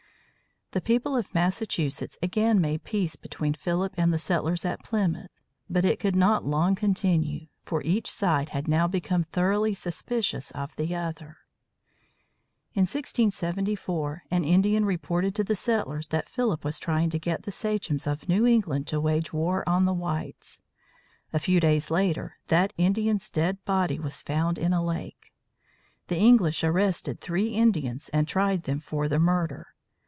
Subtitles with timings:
[0.73, 5.29] The people of Massachusetts again made peace between Philip and the settlers at Plymouth.
[5.69, 10.73] But it could not long continue, for each side had now become thoroughly suspicious of
[10.77, 11.39] the other.
[12.73, 17.51] In 1674, an Indian reported to the settlers that Philip was trying to get the
[17.51, 20.61] sachems of New England to wage war on the whites.
[21.33, 25.33] A few days later, that Indian's dead body was found in a lake.
[26.07, 29.67] The English arrested three Indians and tried them for the murder.